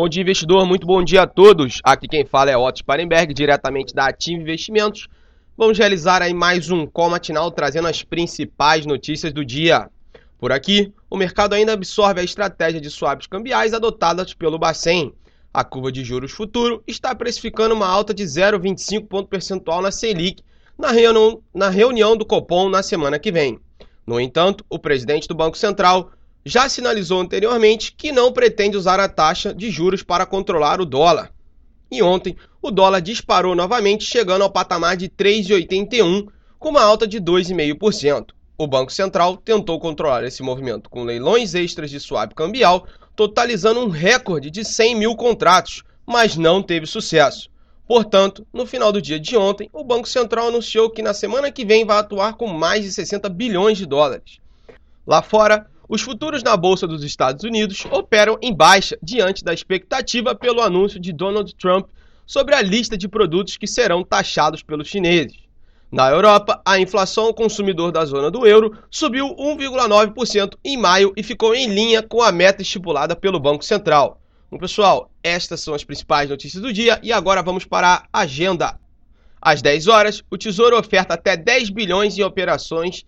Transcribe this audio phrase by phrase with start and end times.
[0.00, 0.64] Bom dia, investidor.
[0.64, 1.78] Muito bom dia a todos.
[1.84, 5.08] Aqui quem fala é Otto Sparenberg, diretamente da Ativa Investimentos.
[5.54, 9.90] Vamos realizar aí mais um call matinal trazendo as principais notícias do dia.
[10.38, 15.12] Por aqui, o mercado ainda absorve a estratégia de swaps cambiais adotadas pelo Bacen.
[15.52, 20.42] A curva de juros futuro está precificando uma alta de 0,25 ponto percentual na Selic
[20.78, 23.60] na reunião, na reunião do Copom na semana que vem.
[24.06, 26.10] No entanto, o presidente do Banco Central
[26.44, 31.32] já sinalizou anteriormente que não pretende usar a taxa de juros para controlar o dólar.
[31.90, 37.20] E ontem, o dólar disparou novamente, chegando ao patamar de 3,81, com uma alta de
[37.20, 38.28] 2,5%.
[38.56, 43.88] O Banco Central tentou controlar esse movimento com leilões extras de swap cambial, totalizando um
[43.88, 47.50] recorde de 100 mil contratos, mas não teve sucesso.
[47.88, 51.64] Portanto, no final do dia de ontem, o Banco Central anunciou que na semana que
[51.64, 54.38] vem vai atuar com mais de 60 bilhões de dólares.
[55.04, 60.36] Lá fora, os futuros na Bolsa dos Estados Unidos operam em baixa diante da expectativa
[60.36, 61.88] pelo anúncio de Donald Trump
[62.24, 65.36] sobre a lista de produtos que serão taxados pelos chineses.
[65.90, 71.24] Na Europa, a inflação ao consumidor da zona do euro subiu 1,9% em maio e
[71.24, 74.20] ficou em linha com a meta estipulada pelo Banco Central.
[74.48, 78.78] Bom, pessoal, estas são as principais notícias do dia e agora vamos para a agenda.
[79.42, 83.04] Às 10 horas, o Tesouro oferta até 10 bilhões em operações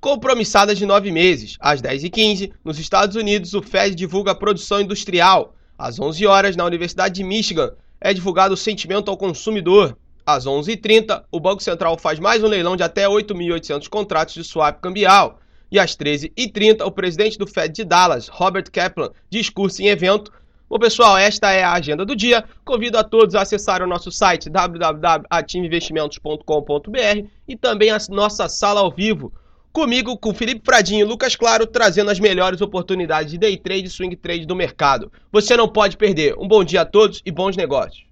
[0.00, 1.56] compromissadas de 9 meses.
[1.60, 5.54] Às 10h15, nos Estados Unidos, o Fed divulga a produção industrial.
[5.78, 9.96] Às 11 horas, na Universidade de Michigan, é divulgado o sentimento ao consumidor.
[10.24, 14.80] Às 11h30, o Banco Central faz mais um leilão de até 8.800 contratos de swap
[14.80, 15.40] cambial.
[15.70, 20.32] E às 13h30, o presidente do Fed de Dallas, Robert Kaplan, discursa em evento
[20.68, 22.44] Bom, pessoal, esta é a agenda do dia.
[22.64, 28.90] Convido a todos a acessar o nosso site www.atimeinvestimentos.com.br e também a nossa sala ao
[28.90, 29.32] vivo.
[29.76, 33.90] Comigo, com Felipe Pradinho e Lucas Claro, trazendo as melhores oportunidades de day trade e
[33.90, 35.12] swing trade do mercado.
[35.30, 36.34] Você não pode perder.
[36.38, 38.02] Um bom dia a todos e bons negócios.